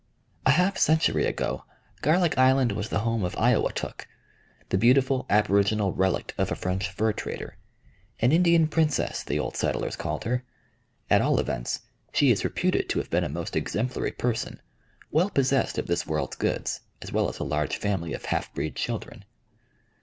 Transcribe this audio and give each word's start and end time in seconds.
A 0.47 0.49
half 0.53 0.79
century 0.79 1.27
ago 1.27 1.63
Garlic 2.01 2.35
Island 2.35 2.71
was 2.71 2.89
the 2.89 3.01
home 3.01 3.23
of 3.23 3.35
Iowatuk, 3.35 4.07
the 4.69 4.77
beautiful 4.79 5.27
aboriginal 5.29 5.93
relict 5.93 6.33
of 6.39 6.51
a 6.51 6.55
French 6.55 6.89
fur 6.89 7.13
trader, 7.13 7.55
an 8.19 8.31
Indian 8.31 8.67
princess, 8.67 9.21
the 9.21 9.37
old 9.37 9.55
settlers 9.55 9.95
called 9.95 10.23
her; 10.23 10.43
at 11.11 11.21
all 11.21 11.39
events, 11.39 11.81
she 12.13 12.31
is 12.31 12.43
reputed 12.43 12.89
to 12.89 12.97
have 12.97 13.11
been 13.11 13.23
a 13.23 13.29
most 13.29 13.55
exemplary 13.55 14.11
person, 14.11 14.59
well 15.11 15.29
possessed 15.29 15.77
of 15.77 15.85
this 15.85 16.07
world's 16.07 16.35
goods, 16.37 16.79
as 17.03 17.11
well 17.11 17.29
as 17.29 17.37
a 17.37 17.43
large 17.43 17.77
family 17.77 18.13
of 18.15 18.25
half 18.25 18.51
breed 18.55 18.75
children. 18.75 19.23